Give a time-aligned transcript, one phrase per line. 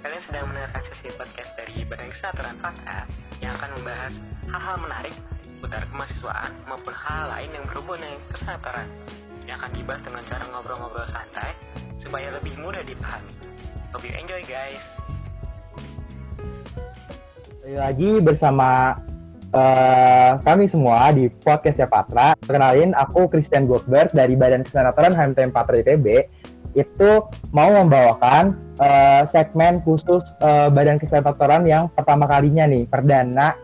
[0.00, 2.98] kalian sedang mendengarkan sesi podcast dari Badan Kesatuan Fakta
[3.44, 4.12] yang akan membahas
[4.48, 5.14] hal-hal menarik
[5.44, 8.88] seputar kemahasiswaan maupun hal lain yang berhubungan dengan kesatuan
[9.44, 11.52] yang akan dibahas dengan cara ngobrol-ngobrol santai
[12.00, 13.32] supaya lebih mudah dipahami.
[13.92, 14.80] Hope you enjoy guys.
[17.70, 18.98] lagi bersama
[19.54, 22.34] uh, kami semua di podcast Patra.
[22.42, 26.06] Kenalin, aku Christian Goldberg dari Badan Kesenatoran HMTM Patra ITB.
[26.74, 33.54] Itu mau membawakan uh, segmen khusus uh, Badan Kesenatoran yang pertama kalinya nih, perdana,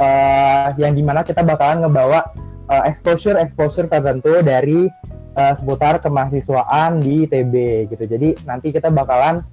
[0.00, 2.32] uh, yang di mana kita bakalan ngebawa
[2.70, 4.88] uh, exposure exposure tertentu dari
[5.36, 8.04] uh, seputar kemahasiswaan di ITB gitu.
[8.08, 9.44] Jadi nanti kita bakalan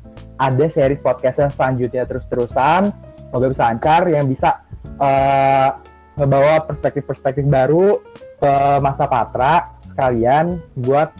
[0.41, 2.89] ada series podcast selanjutnya terus-terusan.
[3.29, 4.65] Semoga bisa lancar yang bisa
[4.99, 5.69] uh,
[6.19, 8.01] ngebawa perspektif-perspektif baru
[8.41, 8.53] ke
[8.83, 11.13] masa patra sekalian buat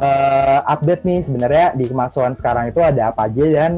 [0.00, 3.72] uh, update nih sebenarnya di kemasukan sekarang itu ada apa aja dan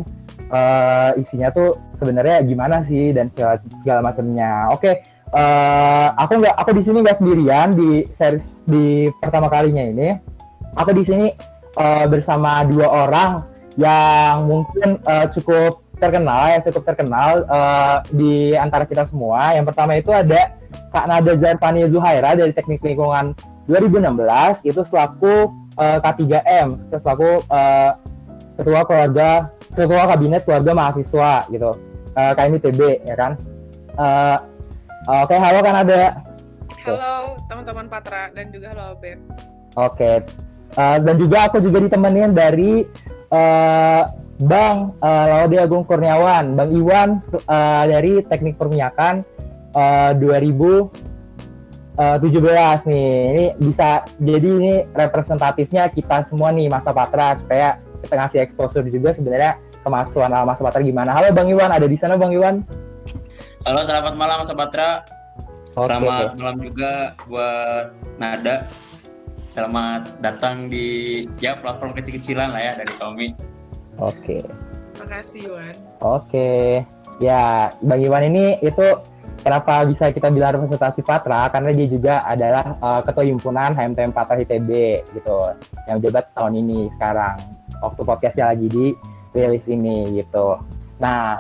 [0.51, 4.71] uh, isinya tuh sebenarnya gimana sih dan segala, segala macamnya.
[4.71, 4.95] Oke, okay,
[5.33, 10.09] uh, aku nggak aku di sini nggak sendirian di series di pertama kalinya ini.
[10.77, 11.33] Aku di sini
[11.81, 13.31] uh, bersama dua orang
[13.77, 19.57] yang mungkin uh, cukup terkenal ya cukup terkenal uh, di antara kita semua.
[19.57, 20.53] Yang pertama itu ada
[20.93, 23.33] Kak Nada Zarfani Zuhaira dari Teknik Lingkungan
[23.67, 27.91] 2016 itu selaku uh, K3M, selaku uh,
[28.57, 31.77] ketua keluarga ketua kabinet keluarga mahasiswa gitu.
[32.17, 33.33] Uh, KMITB ya kan.
[33.97, 34.39] Uh,
[35.07, 36.19] Oke, okay, halo kan ada.
[36.83, 39.23] Halo teman-teman Patra dan juga halo Ben.
[39.79, 39.95] Oke.
[39.95, 40.17] Okay.
[40.75, 42.83] Uh, dan juga aku juga ditemenin dari
[43.31, 44.03] uh,
[44.43, 49.23] Bang uh, Laude Agung Kurniawan, Bang Iwan uh, dari Teknik Perminyakan
[49.79, 50.11] uh,
[51.97, 53.11] 2017 nih.
[53.33, 59.17] Ini bisa jadi ini representatifnya kita semua nih masa Patra supaya kita ngasih exposure juga
[59.17, 61.17] sebenarnya kemasukan masa Patra gimana.
[61.17, 62.61] Halo Bang Iwan, ada di sana Bang Iwan?
[63.65, 65.03] Halo, selamat malam masa Patra.
[65.73, 65.89] Okay.
[65.93, 66.93] Selamat malam juga
[67.29, 68.69] buat Nada.
[69.57, 73.29] Selamat datang di ya platform kecil-kecilan lah ya dari Tommy.
[73.97, 74.45] Oke.
[74.45, 75.01] Okay.
[75.01, 75.75] Makasih Iwan.
[76.05, 76.29] Oke.
[76.29, 76.65] Okay.
[77.25, 79.01] Ya, Bang Iwan ini itu
[79.47, 84.43] kenapa bisa kita bilang representasi Patra karena dia juga adalah uh, ketua himpunan HMTM Patra
[84.43, 84.71] ITB
[85.15, 85.55] gitu
[85.87, 87.39] yang jabat tahun ini sekarang
[87.79, 88.91] waktu podcastnya lagi di
[89.31, 90.59] rilis ini gitu.
[90.99, 91.39] Nah,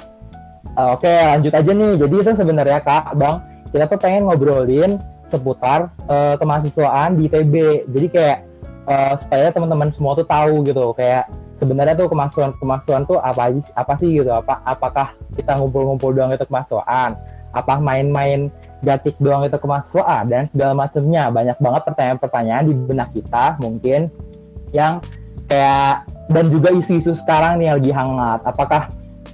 [0.78, 1.92] uh, oke okay, lanjut aja nih.
[1.98, 3.42] Jadi itu sebenarnya Kak, Bang,
[3.74, 7.54] kita tuh pengen ngobrolin seputar uh, kemahasiswaan di ITB.
[7.90, 8.38] Jadi kayak
[8.86, 11.26] uh, supaya teman-teman semua tuh tahu gitu kayak
[11.58, 16.44] sebenarnya tuh kemasukan kemasukan tuh apa apa sih gitu apa apakah kita ngumpul-ngumpul doang itu
[16.44, 17.16] kemasukan
[17.52, 18.50] apa main-main
[18.84, 21.28] gatik doang itu kemasukan dan segala macamnya.
[21.30, 24.10] Banyak banget pertanyaan-pertanyaan di benak kita mungkin
[24.74, 25.00] yang
[25.46, 28.40] kayak dan juga isu-isu sekarang nih yang lagi hangat.
[28.42, 28.82] Apakah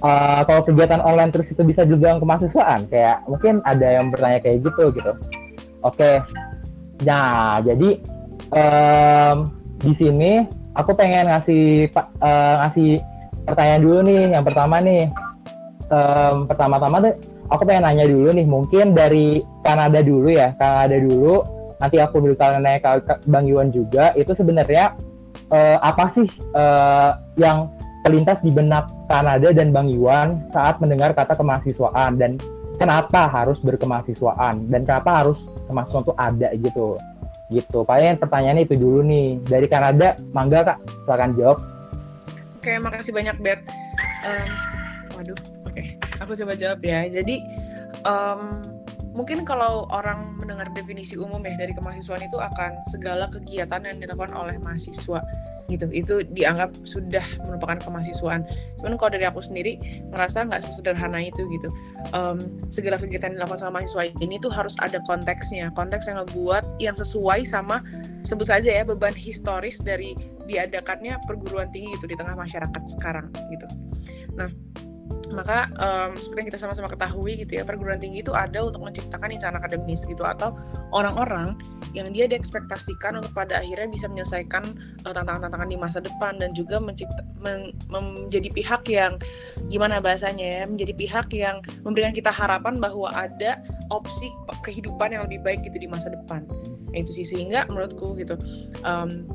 [0.05, 2.85] uh, kalau kegiatan online terus itu bisa juga kemahasiswaan?
[2.87, 5.11] Kayak mungkin ada yang bertanya kayak gitu gitu.
[5.83, 5.97] Oke.
[5.97, 6.15] Okay.
[7.03, 7.99] nah jadi
[8.53, 9.51] um,
[9.81, 10.47] di sini
[10.77, 11.91] aku pengen ngasih
[12.21, 13.01] uh, ngasih
[13.43, 14.23] pertanyaan dulu nih.
[14.37, 15.03] Yang pertama nih,
[15.91, 17.15] um, pertama-tama tuh
[17.53, 18.47] aku pengen nanya dulu nih.
[18.49, 21.45] Mungkin dari Kanada dulu ya, Kanada dulu.
[21.77, 24.11] Nanti aku bakal nanya ke Bang Iwan juga.
[24.17, 24.97] Itu sebenarnya
[25.53, 26.25] uh, apa sih
[26.57, 27.69] uh, yang
[28.03, 32.35] terlintas di benak Kanada dan Bang Iwan saat mendengar kata kemahasiswaan dan
[32.75, 35.39] kenapa harus berkemahasiswaan dan kenapa harus
[35.71, 36.87] kemahasiswaan itu ada gitu
[37.53, 41.57] gitu paling pertanyaannya itu dulu nih dari Kanada mangga kak silakan jawab
[42.59, 43.61] oke makasih banyak Bet
[44.25, 44.47] um,
[45.15, 45.52] waduh.
[46.23, 47.05] Aku coba jawab ya.
[47.11, 47.43] Jadi
[48.07, 48.63] um,
[49.13, 54.33] mungkin kalau orang mendengar definisi umum ya dari kemahasiswaan itu akan segala kegiatan yang dilakukan
[54.33, 55.21] oleh mahasiswa
[55.71, 55.85] gitu.
[55.93, 58.43] Itu dianggap sudah merupakan kemahasiswaan.
[58.81, 59.79] Cuman kalau dari aku sendiri
[60.11, 61.69] merasa nggak sesederhana itu gitu.
[62.11, 65.71] Um, segala kegiatan yang dilakukan sama mahasiswa ini tuh harus ada konteksnya.
[65.77, 67.79] Konteks yang ngebuat yang sesuai sama
[68.25, 73.67] sebut saja ya beban historis dari diadakannya perguruan tinggi gitu di tengah masyarakat sekarang gitu.
[74.35, 74.49] Nah
[75.33, 79.33] maka um, seperti yang kita sama-sama ketahui gitu ya perguruan tinggi itu ada untuk menciptakan
[79.33, 80.53] insan akademis gitu atau
[80.93, 81.57] orang-orang
[81.91, 84.63] yang dia diekspektasikan untuk pada akhirnya bisa menyelesaikan
[85.05, 89.17] uh, tantangan-tantangan di masa depan dan juga mencipta men, menjadi pihak yang
[89.67, 94.29] gimana bahasanya ya menjadi pihak yang memberikan kita harapan bahwa ada opsi
[94.63, 96.45] kehidupan yang lebih baik gitu di masa depan.
[96.93, 98.37] Itu sih sehingga menurutku gitu
[98.85, 99.25] um,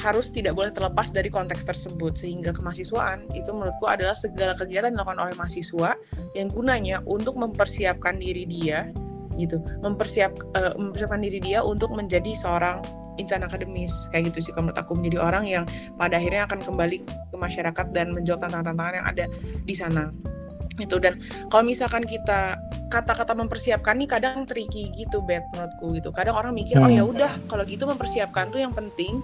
[0.00, 2.16] harus tidak boleh terlepas dari konteks tersebut.
[2.16, 5.94] Sehingga kemahasiswaan itu menurutku adalah segala kegiatan dilakukan oleh mahasiswa
[6.32, 8.88] yang gunanya untuk mempersiapkan diri dia
[9.36, 9.60] gitu.
[9.84, 12.80] Mempersiap uh, mempersiapkan diri dia untuk menjadi seorang
[13.20, 13.92] insan akademis.
[14.10, 14.92] Kayak gitu sih kalau menurut aku.
[14.96, 15.64] Menjadi orang yang
[16.00, 19.24] pada akhirnya akan kembali ke masyarakat dan menjawab tantangan-tantangan yang ada
[19.68, 20.08] di sana.
[20.80, 21.20] Itu dan
[21.52, 22.56] kalau misalkan kita
[22.88, 26.08] kata-kata mempersiapkan nih kadang tricky gitu bet menurutku gitu.
[26.08, 26.96] Kadang orang mikir oh Hmm.
[26.96, 29.20] ya udah kalau gitu mempersiapkan tuh yang penting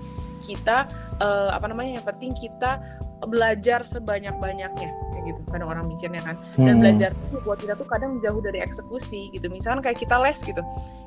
[0.47, 0.87] kita
[1.19, 2.79] eh, apa namanya yang penting kita
[3.27, 4.89] belajar sebanyak-banyaknya.
[5.11, 6.37] Kayak gitu kadang orang mikirnya kan.
[6.55, 6.83] Dan Hmm.
[6.85, 9.49] belajar tuh buat kita tuh kadang jauh dari eksekusi gitu.
[9.49, 10.61] Misalkan kayak kita les gitu.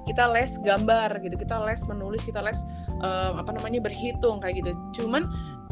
[0.04, 2.58] Kita les gambar gitu kita les menulis kita les
[3.00, 4.72] eh, apa namanya berhitung kayak gitu.
[4.98, 5.30] Cuman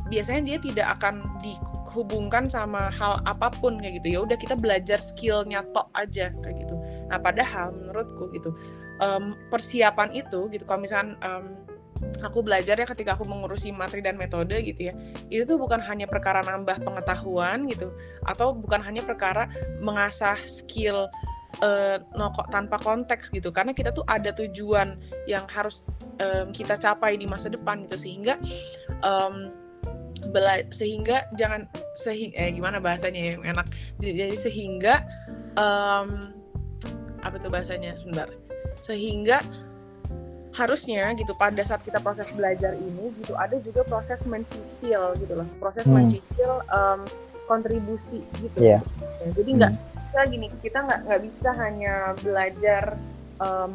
[0.08, 4.08] biasanya dia tidak akan dihubungkan sama hal apa pun kayak gitu.
[4.16, 6.76] Ya udah kita belajar skillnya tok aja kayak gitu.
[7.10, 8.54] Nah padahal menurutku gitu
[9.02, 11.58] em, persiapan itu gitu kalau misalkan em,
[12.22, 14.94] aku belajar ya ketika aku mengurusi materi dan metode gitu ya
[15.30, 17.94] itu tuh bukan hanya perkara nambah pengetahuan gitu
[18.26, 19.50] atau bukan hanya perkara
[19.82, 21.10] mengasah skill
[21.64, 23.50] eh, no, kok- tanpa konteks gitu.
[23.50, 25.90] Karena kita tuh ada tujuan yang harus
[26.22, 27.98] em, kita capai di masa depan gitu.
[27.98, 28.38] Sehingga
[29.02, 29.50] em,
[30.30, 31.66] bela- sehingga jangan
[31.98, 33.68] sehingga eh gimana bahasanya ya yang enak.
[33.98, 35.02] Jadi sehingga
[35.58, 36.36] em,
[37.26, 37.98] apa tuh bahasanya?
[37.98, 38.30] Sebentar.
[38.86, 39.42] Sehingga
[40.52, 45.48] harusnya gitu pada saat kita proses belajar ini gitu ada juga proses mencicil gitu loh
[45.58, 46.02] proses Hmm.
[46.02, 47.00] mencicil em,
[47.46, 48.80] kontribusi gitu Iya.
[49.22, 49.72] Ya, jadi nggak
[50.08, 52.84] kita gini kita nggak nggak bisa hanya belajar
[53.38, 53.72] em,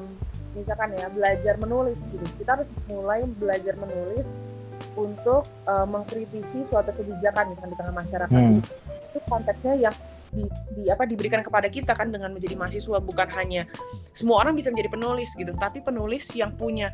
[0.52, 4.44] misalkan ya belajar menulis gitu kita harus mulai belajar menulis
[4.92, 8.60] untuk eh, mengkritisi suatu kebijakan misalkan di tengah masyarakat Hmm.
[9.08, 9.96] itu konteksnya yang
[10.32, 13.68] di, di apa diberikan kepada kita kan dengan menjadi mahasiswa bukan hanya
[14.16, 16.88] semua orang bisa menjadi penulis gitu tapi penulis yang punya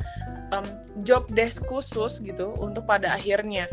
[0.51, 0.65] em,
[1.07, 3.71] job desk khusus gitu untuk pada akhirnya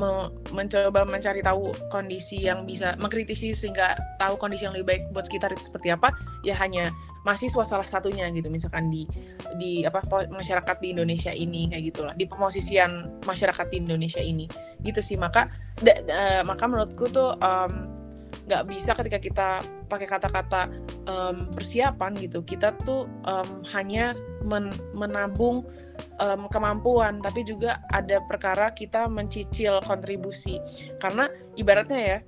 [0.00, 5.28] me- mencoba mencari tahu kondisi yang bisa mengkritisi sehingga tahu kondisi yang lebih baik buat
[5.28, 6.88] sekitar itu seperti apa ya hanya
[7.20, 9.04] mahasiswa salah satunya gitu misalkan di
[9.60, 10.00] di apa
[10.32, 14.48] masyarakat di Indonesia ini kayak gitulah di pemosisian masyarakat di Indonesia ini.
[14.80, 15.52] Gitu sih maka
[15.84, 17.99] da- da- maka menurutku tuh em,
[18.46, 19.48] nggak bisa ketika kita
[19.86, 20.70] pakai kata-kata
[21.06, 25.66] em, persiapan gitu kita tuh em, hanya men- menabung
[26.18, 30.58] em, kemampuan tapi juga ada perkara kita mencicil kontribusi.
[30.98, 32.18] Karena ibaratnya ya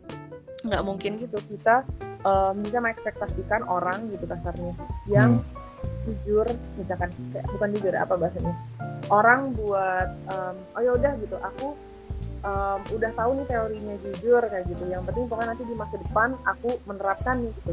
[0.63, 1.83] nggak mungkin gitu kita
[2.23, 4.75] em, bisa mengekspektasikan orang gitu kasarnya
[5.11, 5.43] yang
[6.03, 6.47] jujur
[6.79, 8.55] misalkan kayak bukan jujur apa bahasanya?
[9.11, 11.75] Orang buat em, oh ya udah gitu aku
[12.43, 14.85] em, udah tahu nih teorinya jujur kayak gitu.
[14.91, 17.73] Yang penting pokoknya nanti di masa depan aku menerapkan nih gitu.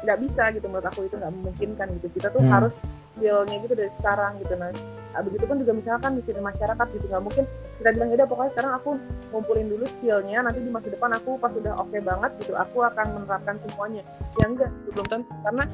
[0.00, 2.06] Nggak bisa gitu menurut aku itu nggak memungkinkan gitu.
[2.18, 2.52] Kita tuh Hmm.
[2.52, 2.74] harus
[3.18, 4.70] skillnya gitu dari sekarang gitu nah
[5.10, 7.04] ah, begitu pun juga misalkan mikirin masyarakat gitu.
[7.10, 7.44] Nggak mungkin
[7.82, 8.90] kita bilang ya pokoknya sekarang aku
[9.34, 13.06] ngumpulin dulu skillnya nanti di masa depan aku pas udah oke banget gitu aku akan
[13.18, 14.02] menerapkan semuanya.
[14.38, 15.64] Ya enggak gitu, belum tentu karena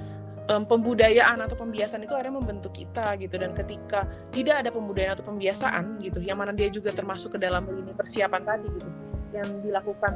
[0.46, 3.36] em, pembudayaan atau pembiasaan itu akhirnya membentuk kita gitu.
[3.36, 7.66] Dan ketika tidak ada pembudayaan atau pembiasaan gitu yang mana dia juga termasuk ke dalam
[7.66, 8.90] lini persiapan tadi gitu
[9.34, 10.12] yang dilakukan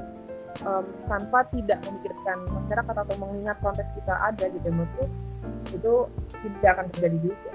[0.64, 5.04] em, tanpa tidak memikirkan masyarakat atau mengingat konteks kita ada gitu menurutku
[5.70, 5.94] itu
[6.42, 7.50] tidak akan terjadi juga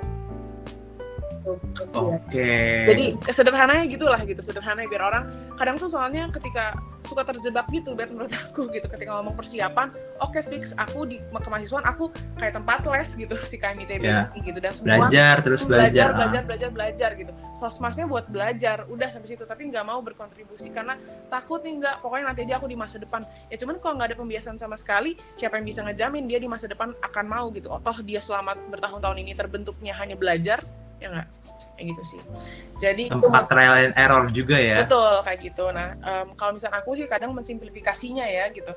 [1.46, 1.94] Gitu.
[1.94, 2.54] Oke.
[2.90, 5.24] Jadi sederhananya gitulah gitu, sederhananya biar orang
[5.56, 6.74] kadang tuh soalnya ketika
[7.06, 11.86] suka terjebak gitu, biar menurut aku gitu ketika ngomong persiapan, oke fix aku di kemahasiswaan
[11.86, 12.10] aku
[12.42, 14.34] kayak tempat les gitu si KMITB Ya.
[14.34, 15.86] gitu dan semua Belajar terus tuh belajar.
[15.86, 16.18] belajar, ah.
[16.18, 17.32] belajar, belajar, belajar gitu.
[17.62, 19.46] Sosmasnya buat belajar, udah sampai situ.
[19.46, 20.98] Tapi nggak mau berkontribusi karena
[21.30, 21.96] takut nih nggak.
[22.02, 23.22] Pokoknya nanti aja aku di masa depan.
[23.54, 26.66] Ya cuman kalau nggak ada pembiasaan sama sekali, siapa yang bisa ngejamin dia di masa
[26.66, 27.70] depan akan mau gitu.
[27.70, 30.66] Oh, toh dia selama bertahun-tahun ini terbentuknya hanya belajar,
[31.00, 31.28] ya nggak?
[31.76, 32.20] Kayak gitu sih.
[32.80, 34.84] Jadi itu Tempat trial and error juga ya.
[34.84, 35.66] Betul kayak gitu.
[35.76, 38.72] Nah, em, kalau misalnya aku sih kadang mensimplifikasinya ya gitu.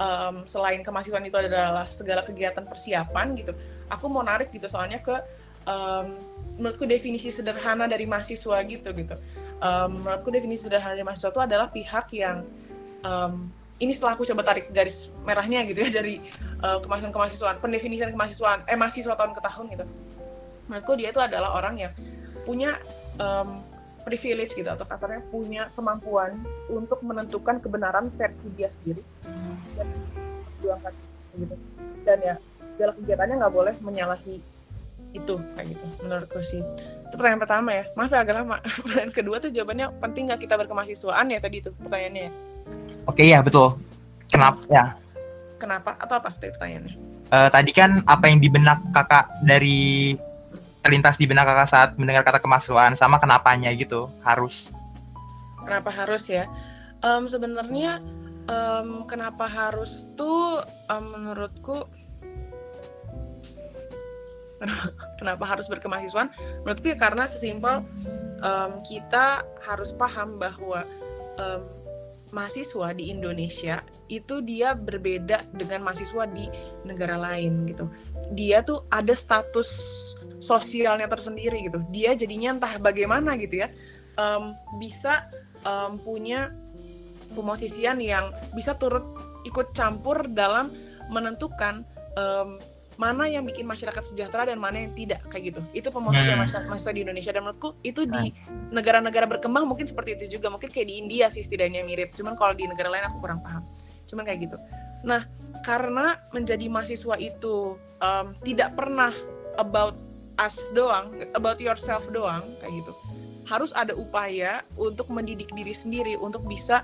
[0.00, 3.52] Em, selain kemahasiswaan itu adalah segala kegiatan persiapan gitu.
[3.90, 5.14] Aku mau narik gitu soalnya ke
[5.66, 6.06] em,
[6.58, 9.14] menurutku definisi sederhana dari mahasiswa gitu gitu.
[9.62, 12.42] Em, menurutku definisi sederhana dari mahasiswa itu adalah pihak yang
[13.06, 13.50] em,
[13.80, 16.20] ini setelah aku coba tarik garis merahnya gitu ya dari
[16.60, 19.84] eh, kemahasiswaan kemahasiswaan, pendefinisian kemahasiswaan, eh mahasiswa tahun ke tahun gitu.
[20.70, 21.92] Menurutku dia itu adalah orang yang
[22.46, 22.78] punya
[23.18, 23.58] em,
[24.06, 26.38] privilege gitu atau kasarnya punya kemampuan
[26.70, 29.02] untuk menentukan kebenaran versi dia sendiri.
[29.74, 29.86] Dan
[30.54, 30.92] perjuangkan
[31.42, 31.54] gitu.
[32.06, 32.34] Dan ya
[32.78, 34.38] segala kegiatannya nggak boleh menyalahi
[35.10, 36.62] itu kayak gitu menurutku sih.
[37.10, 37.84] Itu pertanyaan pertama ya.
[37.98, 38.56] Maaf ya agak lama.
[38.86, 41.42] Pertanyaan kedua tuh jawabannya penting nggak kita berkemahasiswaan ya?
[41.42, 42.32] Tadi itu pertanyaannya ya.
[43.10, 43.74] Oke ya betul.
[44.30, 44.62] Kenapa?
[44.70, 44.94] Ya?
[45.60, 45.92] kenapa?
[46.00, 46.32] Atau apa?
[46.32, 46.94] Tadi pertanyaannya.
[47.30, 50.14] Eh, tadi kan apa yang di benak kakak dari
[50.80, 54.72] terlintas di benak kakak saat mendengar kata kemahasiswaan sama kenapanya gitu harus.
[55.60, 56.48] kenapa harus ya?
[57.04, 58.00] Em, sebenarnya
[58.48, 60.58] em, kenapa harus tuh
[60.88, 61.84] em, menurutku
[65.20, 66.28] kenapa, harus berkemahasiswaan
[66.64, 67.84] menurutku ya karena sesimpel
[68.40, 70.82] em, kita harus paham bahwa
[71.38, 71.62] em,
[72.32, 76.46] mahasiswa di Indonesia itu dia berbeda dengan mahasiswa di
[76.86, 77.90] negara lain gitu.
[78.34, 79.68] Dia tuh ada status
[80.40, 81.84] sosialnya tersendiri gitu.
[81.92, 83.68] Dia jadinya entah bagaimana gitu ya
[84.16, 85.28] em, bisa
[85.62, 86.50] em, punya
[87.36, 89.04] pemosisian yang bisa turut
[89.46, 90.72] ikut campur dalam
[91.12, 91.84] menentukan
[92.16, 92.58] em,
[93.00, 95.60] mana yang bikin masyarakat sejahtera dan mana yang tidak kayak gitu.
[95.72, 96.44] Itu pemosisian Hmm.
[96.44, 97.32] masyarakat mahasiswa di Indonesia.
[97.32, 98.28] Dan menurutku itu di
[98.68, 100.52] negara-negara berkembang mungkin seperti itu juga.
[100.52, 102.12] Mungkin kayak di India sih setidaknya mirip.
[102.12, 103.64] Cuman kalau di negara lain aku kurang paham.
[104.04, 104.56] Cuman kayak gitu.
[105.08, 105.24] Nah
[105.64, 109.16] karena menjadi mahasiswa itu em, tidak pernah
[109.56, 109.96] about
[110.40, 112.92] us doang about yourself doang kayak gitu.
[113.44, 116.82] Harus ada upaya untuk mendidik diri sendiri untuk bisa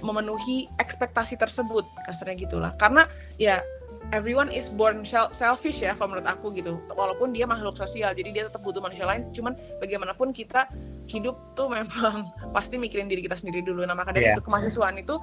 [0.00, 2.72] memenuhi ekspektasi tersebut kasarnya gitulah.
[2.76, 3.06] Karena
[3.38, 3.62] ya
[4.12, 6.76] everyone is born selfish ya kalau menurut aku gitu.
[6.90, 10.66] Walaupun dia makhluk sosial jadi dia tetap butuh manusia lain cuman bagaimanapun kita
[11.06, 13.86] hidup tuh memang pasti mikirin diri kita sendiri dulu.
[13.86, 14.36] Nah maka dari Iya.
[14.36, 15.16] itu kemahasiswaan itu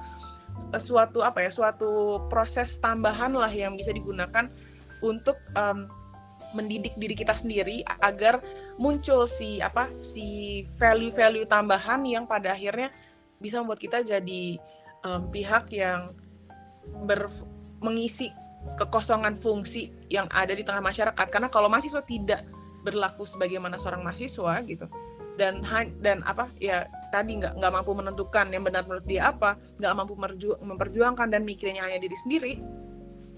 [0.72, 4.46] eh, suatu apa ya suatu proses tambahan lah yang bisa digunakan
[5.02, 5.84] untuk em,
[6.54, 8.40] mendidik diri kita sendiri agar
[8.78, 12.90] muncul si apa si value-value tambahan yang pada akhirnya
[13.42, 14.56] bisa membuat kita jadi
[15.04, 16.08] em, pihak yang
[17.04, 17.28] ber
[17.82, 18.32] mengisi
[18.80, 21.26] kekosongan fungsi yang ada di tengah masyarakat.
[21.28, 22.48] Karena kalau mahasiswa tidak
[22.80, 24.88] berlaku sebagaimana seorang mahasiswa gitu
[25.34, 25.66] dan
[25.98, 30.14] dan apa ya tadi nggak nggak mampu menentukan yang benar menurut dia apa nggak mampu
[30.14, 32.52] merju- memperjuangkan dan mikirnya hanya diri sendiri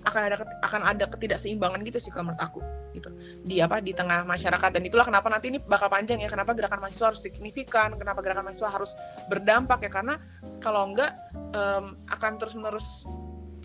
[0.06, 2.60] akan ada akan ada ketidakseimbangan gitu sih kalau menurut aku
[2.94, 3.10] gitu.
[3.42, 4.70] Di apa di tengah masyarakat.
[4.70, 8.46] Dan itulah kenapa nanti ini bakal panjang ya kenapa gerakan mahasiswa harus signifikan kenapa gerakan
[8.46, 8.94] mahasiswa harus
[9.26, 9.90] berdampak ya.
[9.90, 10.14] Karena
[10.62, 11.10] kalau enggak
[11.52, 12.86] em, akan terus menerus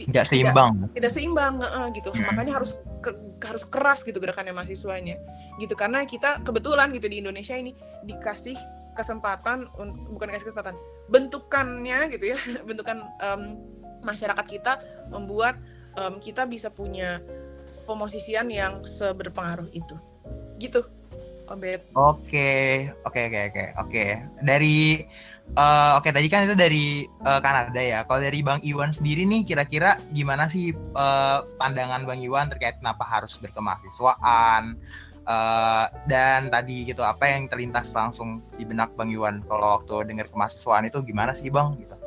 [0.02, 0.90] Nggak seimbang.
[0.98, 2.10] tidak seimbang nge- gitu.
[2.10, 2.26] Hmm.
[2.26, 2.74] makanya harus
[3.06, 5.16] ke- harus keras gitu gerakannya mahasiswanya
[5.62, 5.78] gitu.
[5.78, 8.58] Karena kita kebetulan gitu di Indonesia ini dikasih
[8.92, 9.70] kesempatan
[10.12, 10.76] bukan dikasih kesempatan
[11.08, 13.42] bentukannya gitu ya bentukan em,
[14.02, 14.82] masyarakat kita
[15.14, 15.56] membuat
[15.98, 17.20] em, kita bisa punya
[17.90, 19.96] pemosisian yang seberpengaruh itu
[20.62, 20.86] gitu
[21.52, 24.06] Obet Oke, oke, oke, oke, oke.
[24.40, 25.04] Dari,
[25.52, 28.08] eh, oke tadi kan itu dari eh, Kanada ya.
[28.08, 33.04] Kalau dari Bang Iwan sendiri nih, kira-kira gimana sih eh, pandangan Bang Iwan terkait kenapa
[33.04, 34.80] harus berkemahasiswaan?
[35.22, 40.32] Eh, dan tadi gitu, apa yang terlintas langsung di benak Bang Iwan kalau waktu dengar
[40.32, 41.76] kemahasiswaan itu gimana sih Bang?
[41.76, 42.01] Gitu.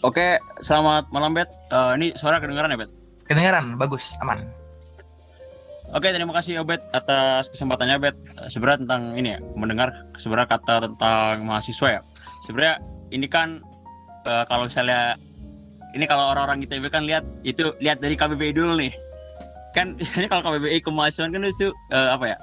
[0.00, 1.50] Oke, selamat malam Bet.
[1.70, 2.90] Eh, ini suara kedengaran ya Bet?
[3.26, 4.46] Kedengaran, bagus, aman.
[5.88, 8.16] Oke, terima kasih Obet atas kesempatannya Bet.
[8.38, 12.00] Eh, Sebenarnya tentang ini ya, mendengar sebenarnya kata tentang mahasiswa ya.
[12.46, 12.74] Sebenarnya
[13.10, 13.58] ini kan
[14.22, 15.18] eh, kalau misalnya
[15.96, 18.92] ini kalau orang-orang ITB kan lihat itu lihat dari KBBI dulu nih.
[19.74, 22.38] Kan biasanya kalau KBBI kemahasiswaan kan itu eh, apa ya?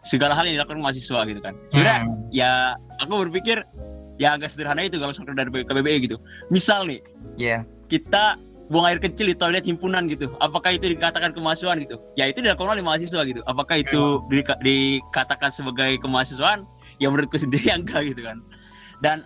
[0.00, 1.54] Segala hal yang dilakukan mahasiswa gitu kan.
[1.72, 2.16] Sebenarnya Hmm.
[2.28, 2.52] ya
[3.00, 3.64] aku berpikir
[4.20, 6.20] ya agak sederhana itu kalau sekedar dari KBBI gitu.
[6.52, 7.00] Misal nih,
[7.40, 7.64] Iya.
[7.88, 8.36] kita
[8.70, 10.30] buang air kecil di toilet himpunan gitu.
[10.38, 11.96] Apakah itu dikatakan kemahasiswaan gitu?
[12.14, 13.40] Ya itu dilakukan oleh mahasiswa gitu.
[13.48, 16.62] Apakah itu dika- dikatakan sebagai kemahasiswaan?
[17.02, 18.38] Ya menurutku sendiri enggak gitu kan.
[19.00, 19.24] Dan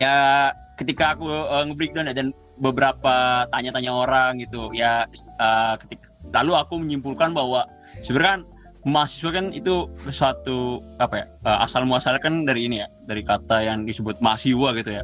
[0.00, 0.48] ya
[0.80, 5.04] ketika aku uh, nge-breakdown ya dan beberapa tanya-tanya orang gitu ya
[5.36, 7.68] uh, ketika lalu aku menyimpulkan bahwa
[8.00, 8.42] sebenarnya kan
[8.86, 13.66] mahasiswa kan itu suatu apa ya uh, asal muasalnya kan dari ini ya dari kata
[13.66, 15.02] yang disebut mahasiswa gitu ya.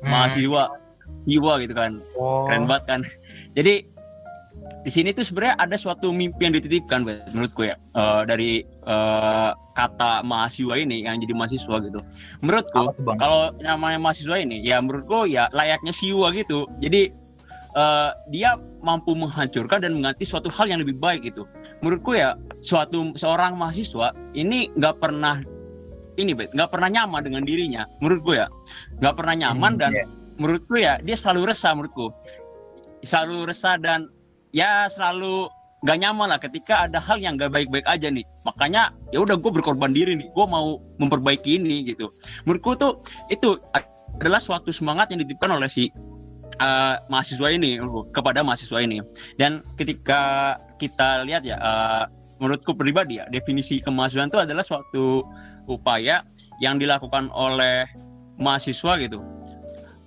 [0.00, 0.08] Hmm.
[0.08, 0.62] mahasiswa
[1.28, 2.00] jiwa gitu kan.
[2.16, 2.48] Oh.
[2.48, 3.00] keren banget kan.
[3.58, 3.84] Jadi
[4.88, 10.24] di sini tuh sebenarnya ada suatu mimpi yang dititipkan menurutku ya eh, dari eh, kata
[10.24, 12.00] mahasiswa ini yang jadi mahasiswa gitu.
[12.40, 16.64] Menurutku kalau namanya mahasiswa ini ya menurutku ya layaknya siwa gitu.
[16.80, 17.12] Jadi
[17.78, 21.46] eh, dia mampu menghancurkan dan mengganti suatu hal yang lebih baik gitu
[21.78, 25.38] menurutku ya suatu seorang mahasiswa ini nggak pernah
[26.18, 28.50] ini Bet, nggak pernah nyaman dengan dirinya menurutku ya.
[28.98, 30.04] Nggak pernah nyaman Hmm, dan iya.
[30.36, 32.10] menurutku ya dia selalu resah menurutku.
[33.06, 34.10] Selalu resah dan
[34.50, 35.46] ya selalu
[35.86, 38.26] gak nyaman lah ketika ada hal yang gak baik-baik aja nih.
[38.42, 42.10] Makanya ya udah gue berkorban diri nih gue mau memperbaiki ini gitu.
[42.42, 42.92] Menurutku tuh
[43.30, 43.54] itu
[44.18, 45.94] adalah suatu semangat yang dititipkan oleh si
[46.60, 47.78] uh, mahasiswa ini
[48.14, 49.02] kepada mahasiswa ini
[49.40, 52.04] dan ketika kita lihat ya uh,
[52.38, 55.26] menurutku pribadi ya definisi kemahasiswaan itu adalah suatu
[55.66, 56.22] upaya
[56.62, 57.86] yang dilakukan oleh
[58.38, 59.18] mahasiswa gitu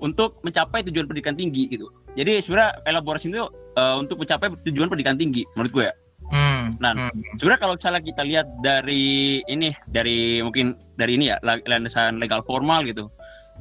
[0.01, 3.47] untuk mencapai tujuan pendidikan tinggi gitu jadi sebenarnya elaborasi itu
[3.79, 5.95] uh, untuk mencapai tujuan pendidikan tinggi menurut gue ya
[6.31, 6.79] Hmm.
[6.79, 7.35] Nah, hmm.
[7.35, 12.39] sebenarnya kalau misalnya kita lihat dari ini dari mungkin dari ini ya la- landasan legal
[12.39, 13.11] formal gitu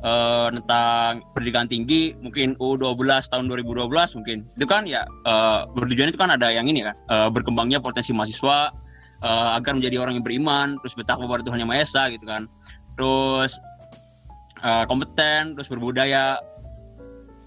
[0.00, 4.38] eh, tentang pendidikan tinggi mungkin U12 tahun 2012 mungkin.
[4.56, 8.72] Itu kan ya eh, bertujuan itu kan ada yang ini kan eh, berkembangnya potensi mahasiswa
[9.24, 12.48] eh, agar menjadi orang yang beriman terus betapa kepada Tuhan yang Maha Esa gitu kan.
[12.96, 13.56] Terus
[14.64, 16.40] eh, kompeten terus berbudaya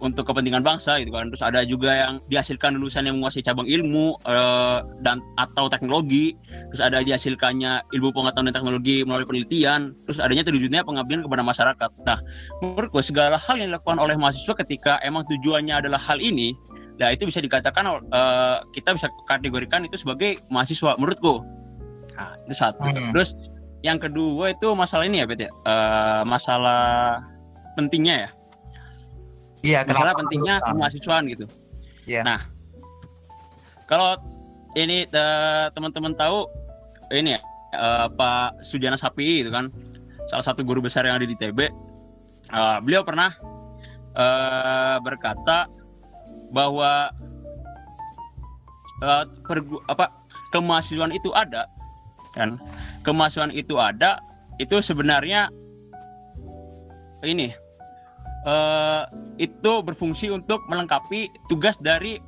[0.03, 1.31] untuk kepentingan bangsa gitu kan.
[1.31, 6.36] Terus ada juga yang dihasilkan lulusan yang menguasai cabang ilmu eh, dan atau teknologi.
[6.75, 9.95] Terus ada dihasilkannya ilmu pengetahuan dan teknologi melalui penelitian.
[10.03, 11.89] Terus adanya terwujudnya pengabdian kepada masyarakat.
[12.03, 12.19] Nah
[12.60, 16.55] menurutku segala hal yang dilakukan oleh mahasiswa ketika emang tujuannya adalah hal ini
[17.01, 21.41] nah itu bisa dikatakan eh, kita bisa kategorikan itu sebagai mahasiswa menurutku
[22.13, 22.86] nah itu satu.
[22.86, 23.10] Hmm.
[23.10, 23.33] terus
[23.83, 25.51] yang kedua itu masalah ini ya Bet ya?
[25.51, 27.19] Eh, masalah
[27.75, 28.29] pentingnya ya
[29.63, 30.20] Iya, masalah kenapa?
[30.22, 30.65] pentingnya Ah.
[30.70, 31.46] kemahasiswaan gitu.
[32.03, 32.22] Iya.
[32.22, 32.39] Nah,
[33.86, 34.20] kalau
[34.74, 36.46] ini eh, teman-teman tahu
[37.10, 37.41] ini ya
[37.74, 39.72] eh, Pak Sujana Sapi itu kan
[40.25, 41.60] salah satu guru besar yang ada di TB.
[42.46, 43.32] eh, beliau pernah
[44.13, 45.65] eh, berkata
[46.50, 47.08] bahwa
[49.00, 50.12] eh, pergu- apa
[50.50, 51.65] kemahasiswaan itu ada
[52.32, 52.60] kan
[53.01, 54.20] kemahasiswaan itu ada
[54.55, 55.50] itu sebenarnya
[57.24, 57.50] ini
[58.47, 59.01] eh,
[59.39, 62.19] itu berfungsi untuk melengkapi tugas dari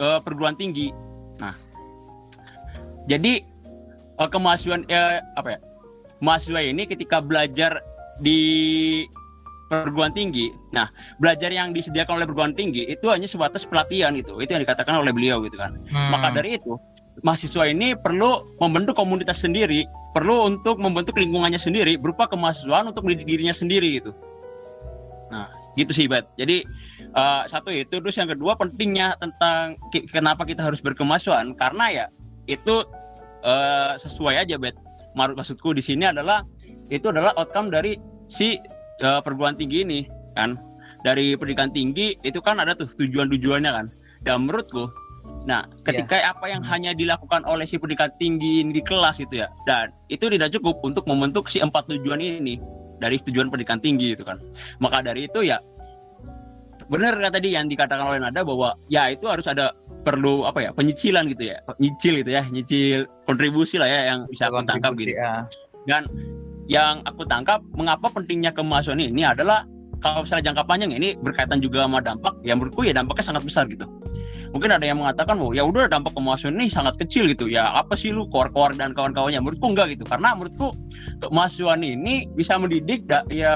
[0.00, 0.92] eh, perguruan tinggi.
[1.40, 1.54] Nah,
[3.06, 3.42] jadi
[4.18, 5.60] eh, kemahasiswaan eh, apa ya?
[6.22, 7.82] Mahasiswa ini ketika belajar
[8.22, 8.40] di
[9.66, 14.36] perguruan tinggi, nah belajar yang disediakan oleh perguruan tinggi itu hanya sebatas pelatihan gitu.
[14.38, 15.80] Itu yang dikatakan oleh beliau gitu kan.
[15.90, 16.12] Hmm.
[16.12, 16.76] Maka dari itu,
[17.24, 23.26] mahasiswa ini perlu membentuk komunitas sendiri, perlu untuk membentuk lingkungannya sendiri berupa kemahasiswaan untuk mendidik
[23.26, 24.12] dirinya sendiri gitu.
[25.72, 26.28] Gitu sih, Bet.
[26.36, 26.64] Jadi
[27.00, 32.06] eh, satu itu, terus yang kedua pentingnya tentang ki- kenapa kita harus berkemahasiswaan karena ya
[32.44, 32.84] itu
[33.44, 34.76] eh, sesuai aja, Bet.
[35.12, 36.44] Maksudku di sini adalah
[36.88, 37.96] itu adalah outcome dari
[38.28, 38.56] si
[39.00, 40.00] eh, perguruan tinggi ini
[40.36, 40.56] kan.
[41.02, 43.86] Dari pendidikan tinggi itu kan ada tuh tujuan-tujuannya kan.
[44.22, 44.86] Dan menurutku
[45.42, 49.50] Nah, ketika apa yang hanya dilakukan oleh si pendidikan tinggi ini di kelas gitu ya,
[49.66, 52.62] dan itu tidak cukup untuk membentuk si empat tujuan ini
[53.02, 54.38] dari tujuan pendidikan tinggi itu kan.
[54.78, 55.58] Maka dari itu ya
[56.86, 60.70] benar kan tadi yang dikatakan oleh Nada bahwa ya itu harus ada perlu apa ya
[60.74, 65.14] penyicilan gitu ya, nyicil gitu ya, nyicil kontribusi lah ya yang bisa aku tangkap gitu.
[65.14, 65.46] Ya.
[65.88, 66.06] Dan
[66.70, 69.66] yang aku tangkap mengapa pentingnya kemahasiswaan ini adalah
[70.02, 73.64] kalau misalnya jangka panjang ini berkaitan juga sama dampak, ya menurutku ya dampaknya sangat besar
[73.70, 73.86] gitu.
[74.52, 77.72] Mungkin ada yang mengatakan bahwa ya udah dampak kemahasiswaan ini sangat kecil gitu ya.
[77.72, 79.40] Apa sih lu koar-koar dan kawan-kawannya?
[79.40, 80.04] Menurutku enggak gitu.
[80.04, 80.76] Karena menurutku
[81.24, 83.54] kemahasiswaan ini bisa mendidik da- ya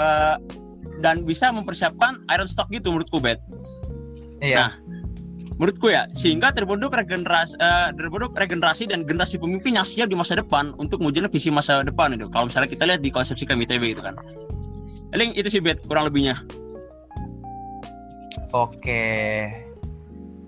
[1.05, 3.45] dan bisa mempersiapkan iron stock gitu menurutku bet.
[4.41, 4.57] Iya.
[4.57, 4.71] Nah,
[5.57, 10.37] menurutku ya sehingga terbentuk regenerasi eh, terbentuk regenerasi dan generasi pemimpin yang siap di masa
[10.37, 14.05] depan untuk mewujudkan visi masa depan itu kalau misalnya kita lihat di konsepsi KMITB itu
[14.05, 14.21] kan
[15.17, 16.37] paling itu sih bet kurang lebihnya
[18.53, 19.51] Oke.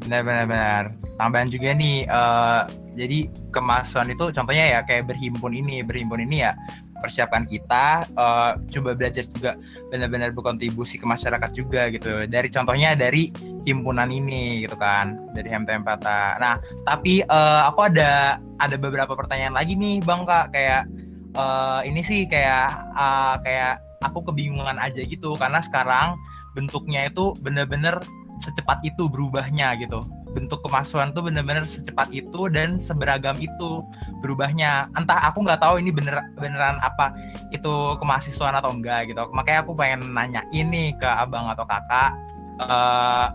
[0.05, 0.85] Benar benar benar.
[1.19, 2.63] Tambahan juga nih eh,
[2.99, 3.19] jadi
[3.55, 6.55] kemahasiswaan itu contohnya ya kayak berhimpun ini, berhimpun ini ya
[6.99, 9.55] persiapkan kita eh, coba belajar juga
[9.91, 12.27] benar-benar berkontribusi ke masyarakat juga gitu.
[12.27, 13.31] Dari contohnya dari
[13.67, 16.39] himpunan ini gitu kan, dari HMTM Pata.
[16.39, 16.57] Nah,
[16.87, 20.87] tapi eh, aku ada ada beberapa pertanyaan lagi nih Bang Kak kayak
[21.35, 26.15] eh, ini sih kayak eh, kayak aku kebingungan aja gitu karena sekarang
[26.55, 28.03] bentuknya itu bener-bener
[28.39, 30.03] secepat itu berubahnya gitu.
[30.33, 33.83] Bentuk kemahasiswaan tuh bener-bener secepat itu dan seberagam itu
[34.23, 34.89] berubahnya.
[34.95, 37.15] Entah aku nggak tahu ini bener beneran apa
[37.51, 39.25] itu kemahasiswaan atau enggak gitu.
[39.35, 42.15] Makanya aku pengen nanya ini ke abang atau kakak
[42.59, 43.27] Eh,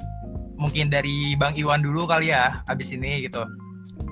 [0.60, 3.48] mungkin dari bang Iwan dulu kali ya abis ini gitu.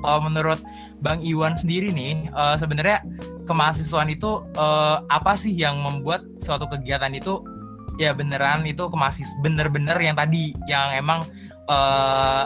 [0.01, 0.63] Kalau menurut
[1.03, 3.03] bang Iwan sendiri nih eh, sebenarnya
[3.43, 7.43] kemahasiswaan itu eh, apa sih yang membuat suatu kegiatan itu
[8.01, 11.21] ya beneran itu mahasiswa bener-bener yang tadi yang emang
[11.69, 12.45] eh,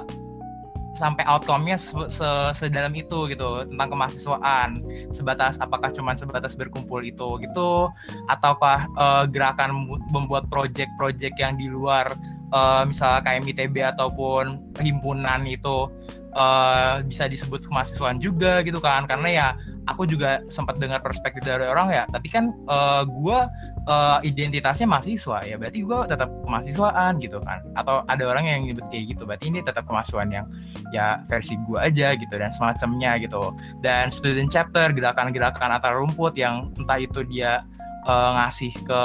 [0.96, 4.80] sampai outcome-nya se- se- sedalam itu gitu tentang kemahasiswaan.
[5.12, 7.92] Sebatas apakah cuman sebatas berkumpul itu gitu
[8.32, 12.16] ataukah eh, gerakan mem- membuat project-project yang di luar
[12.52, 15.92] eh, misalnya KMITB ataupun himpunan itu
[16.32, 19.04] eh, bisa disebut kemahasiswaan juga gitu kan.
[19.04, 19.48] Karena ya
[19.86, 23.50] aku juga sempat dengar perspektif dari orang ya tapi kan eh, gua
[23.86, 28.86] eh, identitasnya mahasiswa ya berarti gue tetap kemahasiswaan gitu kan atau ada orang yang nyebut
[28.90, 30.46] kayak gitu berarti ini tetap kemahasiswaan yang
[30.94, 33.52] ya versi gue aja gitu dan semacamnya gitu.
[33.82, 37.66] Dan student chapter gerakan-gerakan antar rumput yang entah itu dia
[38.06, 39.02] eh, ngasih ke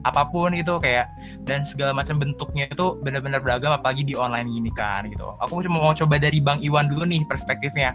[0.00, 1.12] apa pun itu kayak
[1.44, 5.36] dan segala macam bentuknya itu benar-benar beragam apalagi di online gini kan gitu.
[5.44, 7.92] Aku cuma mau coba dari bang Iwan dulu nih perspektifnya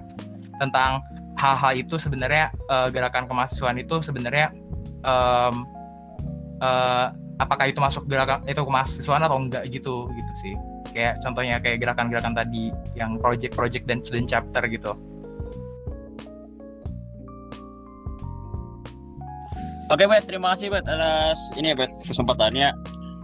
[0.62, 1.02] tentang
[1.36, 4.52] hal-hal itu sebenarnya eh, gerakan kemahasiswaan itu sebenarnya
[5.04, 5.56] em,
[6.64, 7.08] eh,
[7.40, 10.56] apakah itu masuk gerakan itu kemahasiswaan atau enggak gitu gitu sih
[10.96, 14.96] kayak contohnya kayak gerakan-gerakan tadi yang project-project dan student chapter gitu
[19.86, 22.74] Oke, Bet, terima kasih, Bet, atas ini Bet, kesempatannya.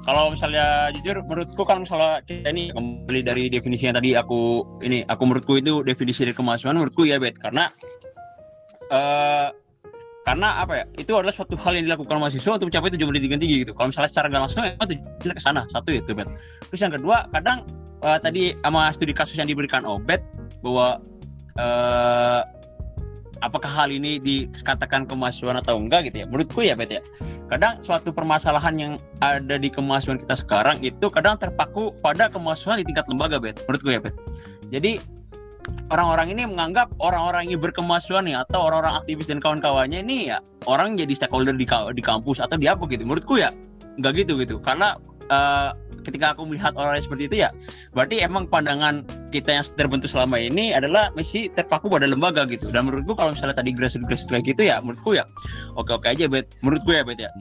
[0.06, 5.02] Kalau misalnya jujur, menurutku kan misalnya kita ini kembali dari definisi yang tadi aku ini,
[5.10, 7.74] aku menurutku itu definisi dari kemahasiswaan menurutku ya, Bet, karena
[8.92, 9.50] eh
[10.22, 10.86] karena apa ya?
[11.02, 13.74] Itu adalah suatu hal yang dilakukan mahasiswa untuk mencapai tujuan pendidikan tinggi gitu.
[13.74, 15.62] Kalau misalnya secara nggak langsung ya tujuannya ke sana.
[15.66, 16.30] Satu itu, Bet.
[16.70, 17.66] Terus yang kedua, kadang
[18.06, 20.22] eh, tadi sama studi kasus yang diberikan Obet
[20.62, 21.02] bahwa
[21.58, 22.42] eh
[23.42, 27.02] apakah hal ini dikatakan kemahasiswaan atau enggak gitu ya menurutku ya Bet ya
[27.50, 32.88] kadang suatu permasalahan yang ada di kemahasiswaan kita sekarang itu kadang terpaku pada kemahasiswaan di
[32.88, 34.16] tingkat lembaga Bet menurutku ya Bet
[34.70, 35.02] jadi
[35.92, 40.96] orang-orang ini menganggap orang-orang yang berkemahasiswaan nih atau orang-orang aktivis dan kawan-kawannya ini ya orang
[40.96, 43.04] jadi stakeholder di, di kampus atau di apa gitu.
[43.04, 43.52] Menurutku ya
[44.00, 44.56] nggak gitu gitu.
[44.64, 44.96] Karena
[45.28, 45.70] eh,
[46.02, 47.54] ketika aku melihat orang seperti itu ya
[47.94, 52.72] berarti emang pandangan kita yang terbentuk selama ini adalah masih terpaku pada lembaga gitu.
[52.72, 55.28] Dan menurutku kalau misalnya tadi grassroots grassroots kayak gitu ya menurutku ya
[55.76, 56.48] oke oke aja bet.
[56.64, 57.32] Menurutku ya bet ya.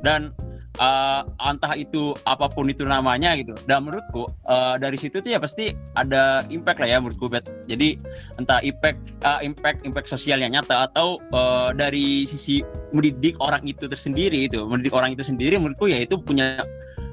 [0.00, 0.32] Dan
[0.78, 3.54] eh, entah itu apa pun itu namanya gitu.
[3.66, 7.98] Dan menurutku eh, dari situ tuh ya pasti ada impact lah ya menurutku bet jadi
[8.38, 12.62] entah impact eh, impact impact sosial yang nyata atau eh, dari sisi
[12.94, 16.62] mendidik orang itu tersendiri itu mendidik orang itu sendiri menurutku ya itu punya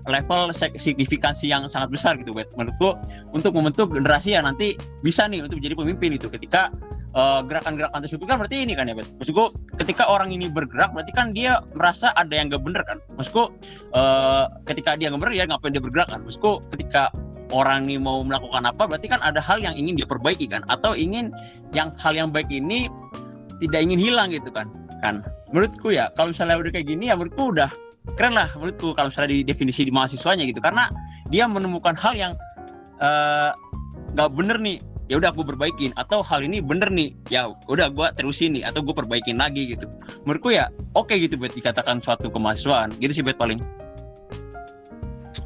[0.06, 2.54] level signifikansi yang sangat besar gitu Bet.
[2.54, 2.93] menurutku
[3.34, 6.69] untuk membentuk generasi yang nanti bisa nih untuk menjadi pemimpin itu ketika
[7.15, 9.08] eh, gerakan-gerakan tersebut kan berarti ini kan ya Bet.
[9.15, 12.99] maksudku ketika orang ini bergerak berarti kan dia merasa ada yang gak bener kan?
[13.15, 13.56] Maksudku
[13.95, 16.21] eh, ketika dia gak bener ya ngapain dia bergerak kan?
[16.28, 17.10] Maksudku ketika
[17.54, 20.62] orang ini mau melakukan apa berarti kan ada hal yang ingin dia perbaiki kan?
[20.67, 21.32] Atau ingin
[21.71, 22.91] yang hal yang baik ini
[23.63, 24.67] tidak ingin hilang gitu kan?
[24.99, 25.23] Kan?
[25.56, 27.71] Menurutku ya kalau misalnya udah kayak gini ya menurutku udah
[28.13, 30.60] keren lah menurutku kalau misalnya di definisi di mahasiswanya gitu.
[30.60, 30.91] Karena
[31.32, 32.34] dia menemukan hal yang
[32.99, 33.51] eh,
[34.15, 38.10] nggak bener nih ya udah aku perbaikin atau hal ini bener nih ya udah gua
[38.13, 39.86] terusin nih atau gue perbaikin lagi gitu
[40.26, 43.62] menurutku ya oke gitu buat dikatakan suatu kemahasiswaan gitu sih bet paling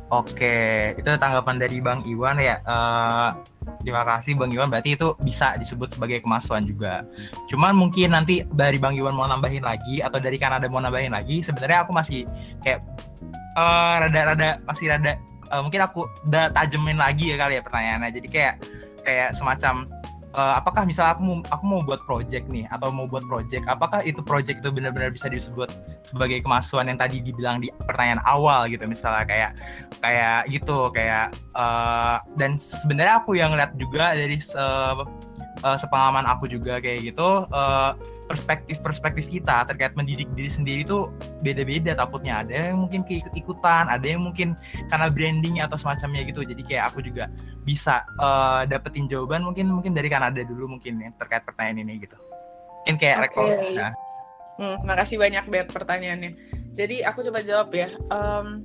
[0.10, 2.58] Oke, itu tanggapan dari Bang Iwan ya.
[2.66, 3.30] Eh,
[3.86, 4.66] terima kasih Bang Iwan.
[4.74, 7.06] Berarti itu bisa disebut sebagai kemasuan juga.
[7.46, 11.46] Cuman mungkin nanti dari Bang Iwan mau nambahin lagi atau dari Kanada mau nambahin lagi.
[11.46, 12.26] Sebenarnya aku masih
[12.66, 12.82] kayak
[13.54, 15.14] eh, rada-rada masih rada
[15.46, 18.10] eh, mungkin aku udah tajemin lagi ya kali ya pertanyaannya.
[18.10, 18.54] Jadi kayak
[19.10, 19.90] kayak semacam
[20.30, 24.06] eh, apakah misalnya aku mau aku mau buat project nih atau mau buat project, apakah
[24.06, 25.74] itu project itu benar-benar bisa disebut
[26.06, 29.52] sebagai kemasuan yang tadi dibilang di pertanyaan awal gitu misalnya kayak
[29.98, 34.54] kayak gitu kayak eh, dan sebenarnya aku yang lihat juga dari se-
[35.66, 37.92] eh, sepengalaman aku juga kayak gitu eh,
[38.30, 41.10] perspektif-perspektif kita terkait mendidik diri sendiri itu
[41.42, 44.54] beda-beda takutnya ada yang mungkin keikut-ikutan ada yang mungkin
[44.86, 47.34] karena branding atau semacamnya gitu jadi kayak aku juga
[47.66, 52.22] bisa eh, dapetin jawaban mungkin mungkin dari Kanada dulu mungkin ya, terkait pertanyaan ini gitu
[52.86, 53.92] mungkin kayak rekor nah,
[54.60, 56.36] Hmm, makasih banyak Bet pertanyaannya.
[56.76, 57.96] Jadi aku coba jawab ya.
[58.12, 58.60] Em,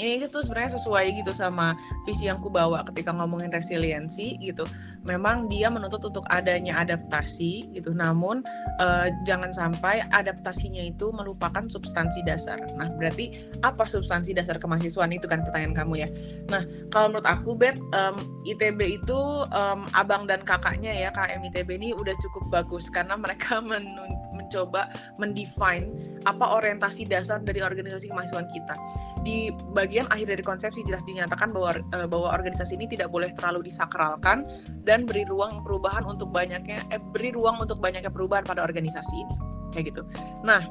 [0.00, 1.76] ini tuh sebenarnya sesuai gitu sama
[2.08, 4.64] visi yang ku bawa ketika ngomongin resiliensi gitu.
[5.08, 7.90] Memang dia menuntut untuk adanya adaptasi gitu.
[7.94, 8.44] Namun
[8.78, 12.60] eh, jangan sampai adaptasinya itu melupakan substansi dasar.
[12.76, 16.08] Nah, berarti apa substansi dasar kemahasiswaan itu kan pertanyaan kamu ya.
[16.52, 16.62] Nah,
[16.92, 21.88] kalau menurut aku Bet em, ITB itu em, abang dan kakaknya ya KM ITB ini
[21.94, 23.62] udah cukup bagus karena mereka
[24.36, 28.76] mencoba mendefine apa orientasi dasar dari organisasi kemahasiswaan kita.
[29.24, 33.72] Di bagian akhir dari konsepsi jelas dinyatakan bahwa eh, bahwa organisasi ini tidak boleh terlalu
[33.72, 34.44] disakralkan
[34.84, 39.36] dan beri ruang perubahan untuk banyaknya eh, beri ruang untuk banyaknya perubahan pada organisasi ini.
[39.72, 40.02] Kayak gitu.
[40.44, 40.68] Nah,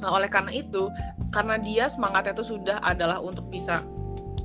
[0.00, 0.88] oleh karena itu,
[1.28, 3.84] karena dia semangatnya itu sudah adalah untuk bisa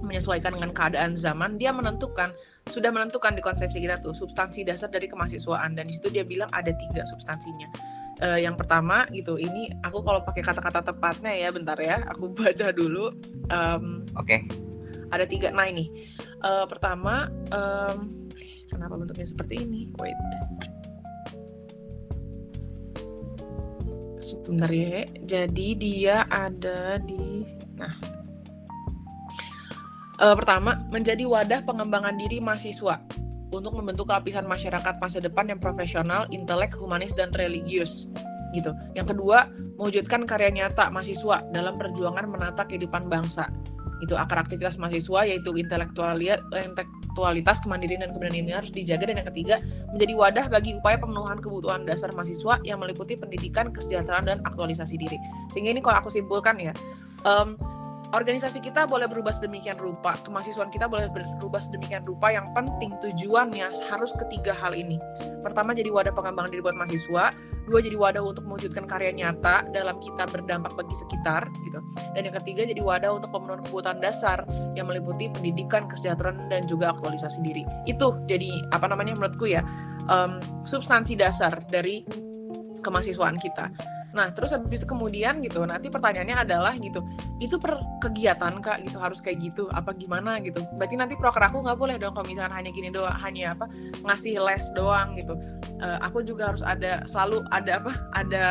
[0.03, 2.31] menyesuaikan dengan keadaan zaman, dia menentukan
[2.69, 6.51] sudah menentukan di konsepsi kita tuh substansi dasar dari kemahasiswaan dan di situ dia bilang
[6.51, 7.71] ada tiga substansinya.
[8.19, 12.67] Eh, yang pertama gitu, ini aku kalau pakai kata-kata tepatnya ya, bentar ya, aku baca
[12.75, 13.15] dulu.
[13.47, 14.37] Em, oke
[15.09, 15.49] ada tiga.
[15.49, 15.89] Nah ini,
[16.39, 18.28] Eh, pertama, em,
[18.69, 19.89] kenapa bentuknya seperti ini?
[19.97, 20.15] Wait.
[24.21, 25.03] Sebentar ya.
[25.25, 27.97] Jadi dia ada di, nah.
[30.19, 33.01] Eh, pertama, menjadi wadah pengembangan diri mahasiswa
[33.49, 38.11] untuk membentuk lapisan masyarakat masa depan yang profesional, intelek, humanis, dan religius.
[38.53, 38.69] Gitu.
[38.93, 43.49] Yang kedua, mewujudkan karya nyata mahasiswa dalam perjuangan menata kehidupan bangsa
[43.99, 49.55] itu akar aktivitas mahasiswa yaitu intelektualitas kemandirian dan keberanian ini harus dijaga dan yang ketiga
[49.91, 55.19] menjadi wadah bagi upaya pemenuhan kebutuhan dasar mahasiswa yang meliputi pendidikan kesejahteraan dan aktualisasi diri
[55.51, 56.71] sehingga ini kalau aku simpulkan ya
[57.27, 57.59] em,
[58.09, 62.33] organisasi kita boleh berubah sedemikian rupa, kemahasiswaan kita boleh berubah sedemikian rupa.
[62.33, 64.97] Yang penting tujuannya harus ketiga hal ini.
[65.45, 67.29] Pertama jadi wadah pengembangan diri buat mahasiswa,
[67.69, 71.79] dua jadi wadah untuk mewujudkan karya nyata dalam kita berdampak bagi sekitar gitu.
[72.17, 76.91] Dan yang ketiga jadi wadah untuk pemenuhan kebutuhan dasar yang meliputi pendidikan, kesejahteraan dan juga
[76.97, 77.63] aktualisasi diri.
[77.85, 79.61] Itu jadi apa namanya menurutku ya
[80.09, 82.03] um, substansi dasar dari
[82.81, 83.69] kemahasiswaan kita.
[84.19, 86.99] Nah, terus habis itu kemudian gitu, nanti pertanyaannya adalah gitu,
[87.39, 90.59] itu per kegiatan kak gitu harus kayak gitu, apa gimana gitu?
[90.75, 93.71] Berarti nanti proker aku nggak boleh dong kalau misalkan hanya gini doang, hanya apa
[94.03, 95.39] ngasih les doang gitu.
[95.79, 97.93] Uh, aku juga harus ada selalu ada apa?
[98.19, 98.43] Ada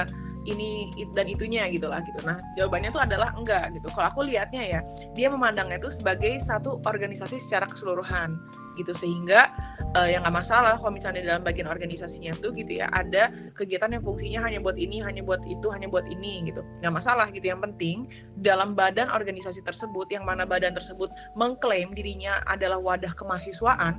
[0.49, 2.17] ini dan itunya gitu lah gitu.
[2.25, 3.93] Nah jawabannya tuh adalah enggak gitu.
[3.93, 4.81] Kalau aku lihatnya ya
[5.13, 8.41] dia memandangnya itu sebagai satu organisasi secara keseluruhan
[8.79, 8.95] gitu.
[8.95, 9.51] Sehingga
[9.99, 14.03] uh, yang nggak masalah kalau misalnya dalam bagian organisasinya tuh gitu ya ada kegiatan yang
[14.07, 16.63] fungsinya hanya buat ini hanya buat itu hanya buat ini gitu.
[16.79, 17.51] Nggak masalah gitu.
[17.51, 17.97] Yang penting
[18.39, 23.99] dalam badan organisasi tersebut yang mana badan tersebut mengklaim dirinya adalah wadah kemahasiswaan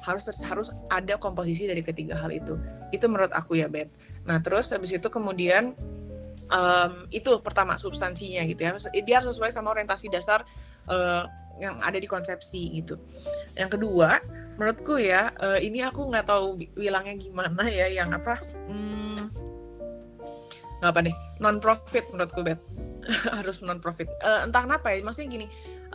[0.00, 2.56] harus harus ada komposisi dari ketiga hal itu.
[2.92, 3.92] Itu menurut aku ya Beb.
[4.24, 5.76] Nah terus habis itu kemudian
[6.50, 8.76] um, itu pertama substansinya gitu ya.
[9.04, 10.44] Dia harus sesuai sama orientasi dasar
[10.88, 11.24] uh,
[11.60, 12.96] yang ada di konsepsi gitu.
[13.54, 14.18] Yang kedua,
[14.60, 18.36] menurutku ya uh, ini aku nggak tahu bilangnya gimana ya yang apa
[18.68, 19.24] hmm,
[20.84, 22.60] nggak apa deh non profit menurutku bet
[23.40, 25.46] harus non profit uh, entah kenapa ya maksudnya gini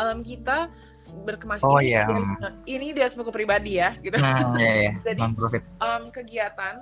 [0.02, 0.74] um, kita
[1.30, 2.10] berkemasan oh, ini, iya.
[2.66, 4.92] ini dia sebuah pribadi ya gitu hmm, iya, iya.
[5.06, 6.82] jadi non profit um, kegiatan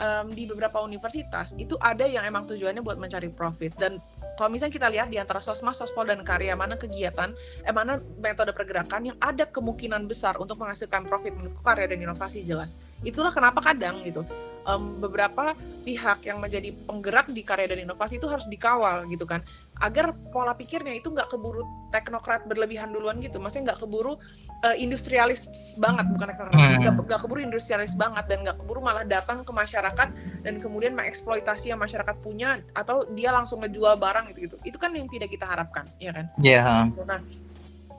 [0.00, 3.98] um, di beberapa universitas itu ada yang emang tujuannya buat mencari profit dan
[4.34, 7.30] kalau misalnya kita lihat di antara sosmas, sospol dan karya mana kegiatan,
[7.62, 12.42] eh mana metode pergerakan yang ada kemungkinan besar untuk menghasilkan profit menurut karya dan inovasi
[12.42, 12.74] jelas.
[13.06, 14.26] Itulah kenapa kadang gitu
[14.64, 15.52] um, beberapa
[15.84, 19.44] pihak yang menjadi penggerak di karya dan inovasi itu harus dikawal gitu kan
[19.82, 24.16] agar pola pikirnya itu nggak keburu teknokrat berlebihan duluan gitu maksudnya nggak keburu
[24.64, 27.04] uh, industrialis banget bukan teknokrat hmm.
[27.04, 30.08] nggak keburu industrialis banget dan nggak keburu malah datang ke masyarakat
[30.46, 34.94] dan kemudian mengeksploitasi yang masyarakat punya atau dia langsung ngejual barang gitu gitu itu kan
[34.94, 36.88] yang tidak kita harapkan ya kan Iya.
[36.88, 37.04] yeah.
[37.04, 37.20] nah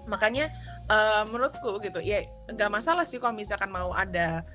[0.05, 0.49] makanya
[0.89, 4.45] uh, menurutku gitu ya nggak masalah sih kalau misalkan mau ada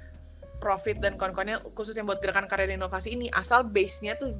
[0.60, 4.36] profit dan kawan-kawannya khusus yang buat gerakan karya dan inovasi ini asal base-nya tuh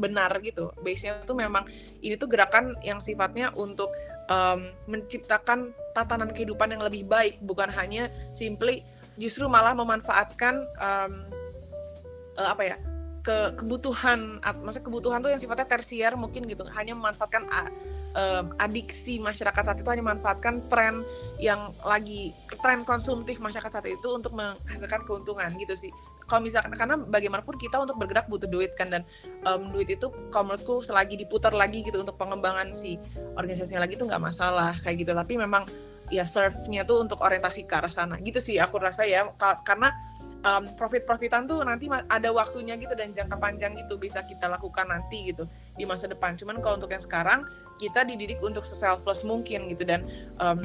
[0.00, 0.72] benar gitu.
[0.80, 1.68] Base-nya tuh memang
[2.00, 3.92] ini tuh gerakan yang sifatnya untuk
[4.32, 8.80] um, menciptakan tatanan kehidupan yang lebih baik, bukan hanya simply
[9.20, 11.12] justru malah memanfaatkan um,
[12.40, 12.76] apa ya
[13.20, 16.64] ke kebutuhan maksudnya kebutuhan tuh yang sifatnya tersier mungkin gitu.
[16.72, 17.44] Hanya memanfaatkan
[18.58, 21.04] adiksi masyarakat saat itu hanya memanfaatkan tren
[21.38, 25.92] yang lagi tren konsumtif masyarakat saat itu untuk menghasilkan keuntungan gitu sih.
[26.26, 29.02] Kalau misalkan karena bagaimanapun kita untuk bergerak butuh duit kan dan
[29.50, 33.02] um, duit itu kalau menurutku selagi diputar lagi gitu untuk pengembangan si
[33.34, 35.10] organisasinya lagi itu nggak masalah kayak gitu.
[35.10, 35.66] Tapi memang
[36.06, 38.14] ya serve-nya tuh untuk orientasi ke arah sana.
[38.22, 39.26] Gitu sih aku rasa ya
[39.66, 39.90] karena
[40.44, 45.32] um, profit-profitan tuh nanti ada waktunya gitu dan jangka panjang itu bisa kita lakukan nanti
[45.32, 45.44] gitu
[45.76, 46.36] di masa depan.
[46.36, 47.44] Cuman kalau untuk yang sekarang
[47.80, 50.04] kita dididik untuk selfless mungkin gitu dan
[50.36, 50.60] um,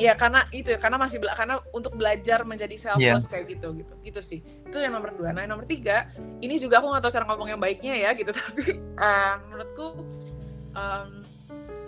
[0.00, 3.30] ya karena itu ya karena masih bela karena untuk belajar menjadi selfless yeah.
[3.30, 5.36] kayak gitu gitu gitu sih itu yang nomor dua.
[5.36, 6.08] Nah yang nomor tiga
[6.40, 9.86] ini juga aku nggak tahu cara ngomong yang baiknya ya gitu tapi um, menurutku
[10.72, 11.20] um,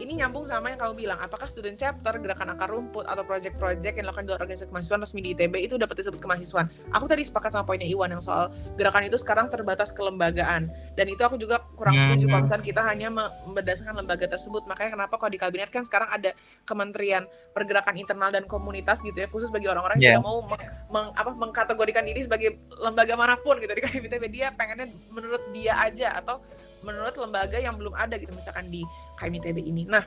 [0.05, 4.05] ini nyambung sama yang kamu bilang, apakah student chapter, gerakan akar rumput, atau project-project yang
[4.05, 6.69] dilakukan di luar organisasi kemahasiswaan resmi di ITB itu dapat disebut kemahasiswaan.
[6.93, 10.69] Aku tadi sepakat sama poinnya Iwan yang soal gerakan itu sekarang terbatas kelembagaan.
[10.95, 13.09] Dan itu aku juga kurang setuju kalau misalnya kita hanya
[13.51, 14.63] berdasarkan lembaga tersebut.
[14.69, 16.31] Makanya kenapa kalau di kabinet kan sekarang ada
[16.69, 20.21] Kementerian Pergerakan Internal dan Komunitas gitu ya, khusus bagi orang-orang yeah.
[20.21, 20.63] yang tidak mau meng,
[20.93, 24.23] meng, apa, mengkategorikan diri sebagai lembaga mana pun gitu di kabinet.
[24.31, 26.43] Dia pengennya menurut dia aja atau
[26.85, 28.85] menurut lembaga yang belum ada gitu misalkan di
[29.21, 29.87] KMITB ini.
[29.87, 30.05] Nah,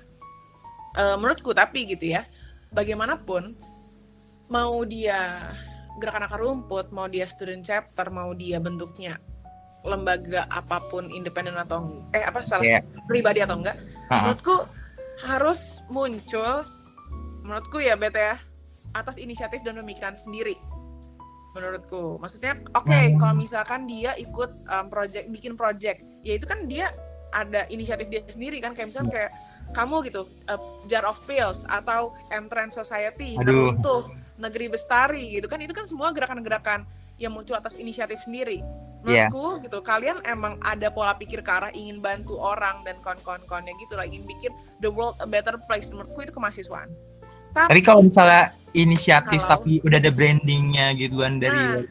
[0.96, 2.28] e, menurutku tapi gitu ya,
[2.72, 3.56] bagaimanapun
[4.48, 5.52] mau dia
[5.98, 9.18] gerakan akar rumput, mau dia student chapter, mau dia bentuknya
[9.88, 12.84] lembaga apa pun independen atau eh apa salah yeah.
[13.08, 14.20] pribadi atau enggak, uh-huh.
[14.28, 14.56] menurutku
[15.24, 16.68] harus muncul
[17.42, 18.36] menurutku ya bete ya
[18.94, 20.60] atas inisiatif dan pemikiran sendiri
[21.58, 23.18] menurutku maksudnya oke okay, hmm.
[23.18, 26.92] kalau misalkan dia ikut um, project bikin project ya itu kan dia
[27.34, 29.32] ada inisiatif dia sendiri kan kayak misalnya kayak
[29.76, 35.74] kamu gitu uh, jar of pills atau entrance society untuk negeri bestari gitu kan itu
[35.74, 36.86] kan semua gerakan-gerakan
[37.18, 38.62] yang muncul atas inisiatif sendiri.
[39.06, 39.30] Iya.
[39.30, 39.64] menurutku yeah.
[39.70, 44.04] gitu kalian emang ada pola pikir ke arah ingin bantu orang dan kon-kon-konnya gitu lah
[44.10, 45.90] ingin bikin the world a better place.
[45.90, 46.90] Menurutku itu kemahasiswaan.
[47.54, 51.82] Tapi, tapi kalau misalnya inisiatif kalau, tapi udah ada brandingnya gituan dari nah,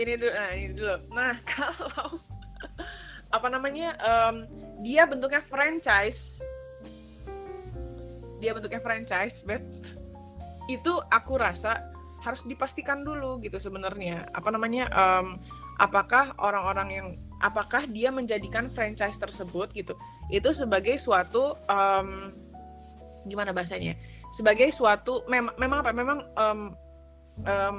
[0.00, 0.96] ini dulu nah ini dulu.
[1.12, 2.08] Nah kalau
[3.30, 4.46] apa namanya um,
[4.82, 6.42] dia bentuknya franchise.
[8.40, 9.62] Dia bentuknya franchise, bet.
[10.66, 11.92] Itu aku rasa
[12.24, 14.28] harus dipastikan dulu gitu sebenarnya.
[14.32, 15.36] Apa namanya em,
[15.76, 17.06] apakah orang-orang yang
[17.40, 19.92] apakah dia menjadikan franchise tersebut gitu.
[20.32, 22.32] Itu sebagai suatu em,
[23.28, 23.96] gimana bahasanya?
[24.32, 25.90] Sebagai suatu memang memang apa?
[25.92, 26.60] Memang em,
[27.44, 27.76] em,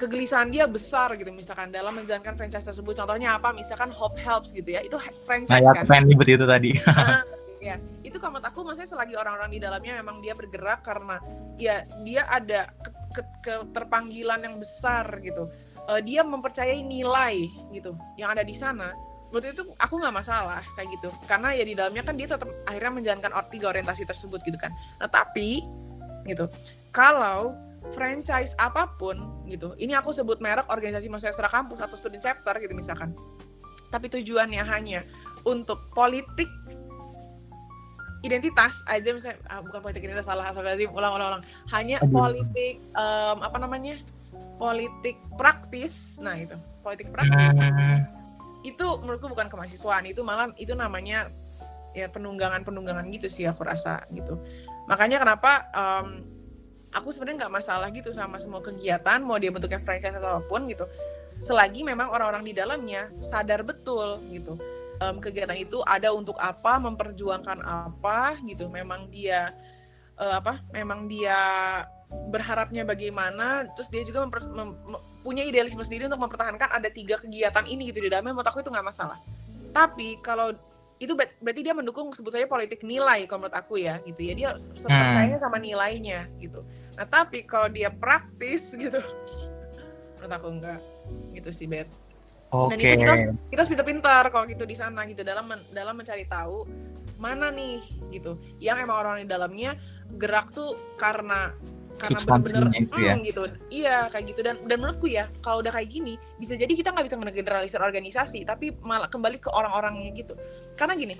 [0.00, 2.96] kegelisahan dia besar gitu misalkan dalam menjalankan franchise tersebut.
[2.96, 3.52] Contohnya apa?
[3.52, 5.84] Misalkan Hope Helps gitu ya itu he- Nah, franchise ya kan?
[5.84, 6.70] pengen nyebut itu tadi.
[6.88, 7.20] Ah,
[7.60, 11.20] ya itu kalau menurut aku maksudnya selagi orang-orang di dalamnya memang dia bergerak karena
[11.54, 15.44] ya dia ada ke- ke- keterpanggilan yang besar gitu.
[15.86, 18.96] Eh, dia mempercayai nilai gitu yang ada di sana.
[19.30, 21.12] Menurut itu aku nggak masalah kayak gitu.
[21.24, 24.72] Karena ya di dalamnya kan dia tetap akhirnya menjalankan tiga orientasi tersebut gitu kan.
[24.96, 25.62] Nah tapi
[26.24, 26.48] gitu.
[26.90, 27.54] Kalau
[27.96, 29.72] franchise apa pun gitu.
[29.80, 33.16] Ini aku sebut merek organisasi mahasiswa kampus atau student chapter gitu misalkan.
[33.90, 35.00] Tapi tujuannya hanya
[35.42, 36.46] untuk politik
[38.20, 41.42] identitas aja misalnya ah, bukan politik identitas salah asal ulang ulang ulang.
[41.72, 42.12] Hanya Aduh.
[42.12, 43.96] politik em, apa namanya
[44.60, 47.32] politik praktis nah itu politik praktis.
[47.32, 48.04] Hmm,
[48.60, 51.32] itu menurutku bukan kemahasiswaan itu malah itu namanya
[51.96, 54.36] ya penunggangan penunggangan gitu sih aku rasa gitu.
[54.86, 56.39] Makanya kenapa em,
[56.90, 60.66] aku sebenarnya nggak masalah gitu sama semua kegiatan mau dia bentuknya franchise atau apa pun
[60.66, 60.84] gitu.
[61.40, 64.60] Selagi memang orang-orang di dalamnya sadar betul gitu
[65.00, 68.68] Em, kegiatan itu ada untuk apa memperjuangkan apa gitu.
[68.68, 69.48] Memang dia
[70.20, 71.32] eh, apa memang dia
[72.28, 77.16] berharapnya bagaimana terus dia juga memper- mem- mem- punya idealisme sendiri untuk mempertahankan ada tiga
[77.16, 79.16] kegiatan ini gitu di dalamnya menurut aku itu nggak masalah.
[79.72, 80.52] Tapi kalau
[81.00, 84.32] itu ber- berarti dia mendukung sebut saja politik nilai kalau menurut aku ya gitu ya.
[84.36, 84.84] Dia Hmm.
[84.84, 86.60] percayanya sama nilainya gitu
[87.00, 89.00] nah tapi kalau dia praktis gitu.
[90.20, 90.80] Menurut aku enggak.
[91.32, 91.88] Gitu sih Bet
[92.52, 92.74] Oke.
[92.74, 95.24] Dan itu kita harus- kita harus pintar-pintar kalau gitu di sana gitu.
[95.24, 96.68] Dalam men- dalam mencari tahu
[97.16, 98.36] mana nih gitu.
[98.60, 99.80] Yang emang orang di dalamnya
[100.18, 101.56] gerak tuh karena
[101.96, 103.12] karena Substansinya bener-bener itu ya.
[103.12, 103.42] "Hmm," gitu.
[103.70, 104.40] Iya kayak gitu.
[104.44, 108.44] Dan dan menurutku ya kalau udah kayak gini bisa jadi kita nggak bisa ngegeneralisir organisasi
[108.44, 110.34] tapi malah kembali ke orang-orangnya gitu.
[110.76, 111.16] Karena gini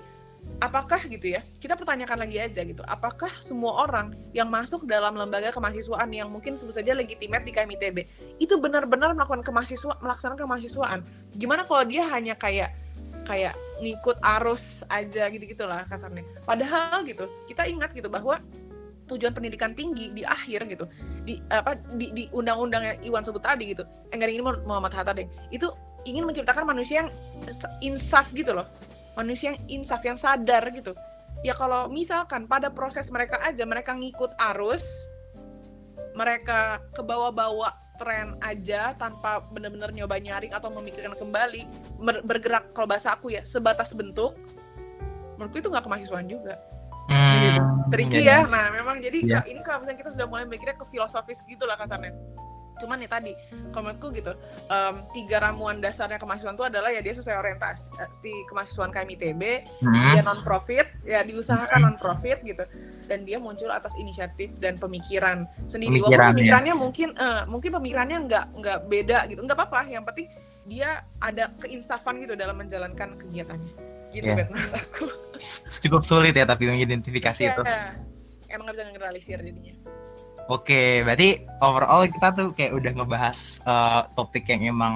[0.61, 5.49] apakah gitu ya kita pertanyakan lagi aja gitu apakah semua orang yang masuk dalam lembaga
[5.49, 7.97] kemahasiswaan yang mungkin sebut saja legitimate di KMITB
[8.37, 10.99] itu benar-benar melakukan kemahasiswa melaksanakan kemahasiswaan?
[11.33, 12.73] Gimana kalau dia hanya kayak
[13.25, 16.25] kayak ngikut arus aja gitu gitulah kasarnya.
[16.45, 18.41] Padahal gitu kita ingat gitu bahwa
[19.09, 20.85] tujuan pendidikan tinggi di akhir gitu
[21.27, 23.83] di apa di, di undang-undang yang Iwan sebut tadi gitu
[24.15, 25.67] enggak ini Muhammad Hatta deh itu
[26.07, 27.09] ingin menciptakan manusia yang
[27.83, 28.65] insaf gitu loh
[29.17, 30.95] manusia yang insaf yang sadar gitu.
[31.41, 34.85] Ya kalau misalkan pada proses mereka aja mereka ngikut arus
[36.13, 41.65] mereka ke bawah-bawa tren aja tanpa benar-benar nyoba nyaring atau memikirkan kembali
[42.25, 44.35] bergerak kalau bahasa aku ya sebatas bentuk
[45.37, 46.55] menurutku itu nggak kemahasiswaan juga.
[47.11, 48.47] Hmm, tricky iya, ya.
[48.47, 49.39] nah memang jadi Iya.
[49.41, 52.13] Kak, ini kalau misalnya kita sudah mulai mikirnya ke filosofis gitu lah kasarnya
[52.81, 53.31] cuman ya tadi
[53.69, 54.33] kalau menurutku gitu
[54.67, 59.43] em, tiga ramuan dasarnya kemahasiswaan itu adalah ya dia sesuai orientasi eh, di kemahasiswaan KMITB
[59.79, 62.65] Hmm, dia non profit ya diusahakan non profit gitu
[63.05, 66.33] dan dia muncul atas inisiatif dan pemikiran sendiri Pemikiran, walaupun ya.
[66.33, 70.25] pemikirannya mungkin eh, mungkin pemikirannya nggak nggak beda gitu nggak apa-apa yang penting
[70.63, 73.73] dia ada keinsafan gitu dalam menjalankan kegiatannya
[74.11, 74.35] gitu Iya.
[74.35, 75.05] Bet, menurut aku
[75.79, 77.61] cukup sulit ya tapi mengidentifikasi itu.
[77.63, 77.95] Iya.
[78.51, 79.71] emang nggak bisa generalisir jadinya
[80.49, 84.95] Oke, berarti overall kita tuh kayak udah ngebahas eh, topik yang emang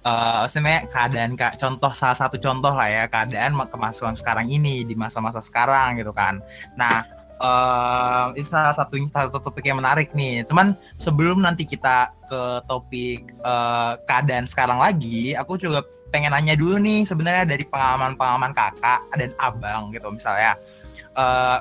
[0.00, 4.80] eh sebenarnya keadaan kak contoh salah satu contoh lah ya keadaan ma- kemasukan sekarang ini
[4.88, 6.40] di masa-masa sekarang gitu kan.
[6.72, 7.04] Nah,
[7.40, 10.44] eh itu salah satunya salah satu topik yang menarik nih.
[10.48, 16.80] Cuman sebelum nanti kita ke topik eh, keadaan sekarang lagi, aku juga pengen nanya dulu
[16.82, 20.58] nih sebenarnya dari pengalaman-pengalaman kakak dan abang gitu misalnya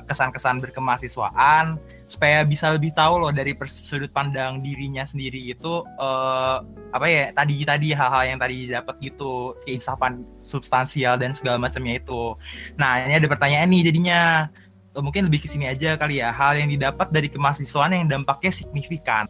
[0.07, 1.77] kesan-kesan berkemahasiswaan
[2.09, 6.57] supaya bisa lebih tahu loh dari sudut pandang dirinya sendiri itu eh,
[6.89, 12.33] apa ya tadi tadi hal-hal yang tadi dapat gitu keinsafan substansial dan segala macamnya itu.
[12.81, 14.49] Nah ini ada pertanyaan nih jadinya
[14.89, 18.49] Eh, mungkin lebih ke sini aja kali ya hal yang didapat dari kemahasiswaan yang dampaknya
[18.49, 19.29] signifikan.